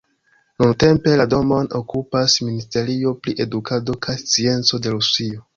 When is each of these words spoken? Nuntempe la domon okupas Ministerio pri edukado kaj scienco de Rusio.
Nuntempe 0.61 1.13
la 1.21 1.27
domon 1.33 1.69
okupas 1.81 2.39
Ministerio 2.47 3.13
pri 3.21 3.37
edukado 3.47 3.99
kaj 4.07 4.19
scienco 4.27 4.85
de 4.87 4.99
Rusio. 4.99 5.49